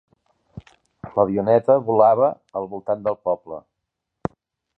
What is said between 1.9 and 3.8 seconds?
volava al voltant del poble.